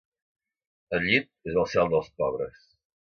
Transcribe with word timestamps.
El 0.97 1.05
llit 1.09 1.29
és 1.51 1.59
el 1.65 1.69
cel 1.73 1.91
dels 1.95 2.09
pobres. 2.23 2.65